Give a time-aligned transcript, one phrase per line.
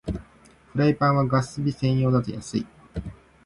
[0.73, 2.65] フライパンはガス火専用だと安い